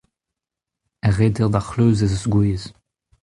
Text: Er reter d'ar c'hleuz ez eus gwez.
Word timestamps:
Er 1.07 1.15
reter 1.19 1.47
d'ar 1.51 1.65
c'hleuz 1.67 1.99
ez 2.05 2.13
eus 2.17 2.25
gwez. 2.33 2.63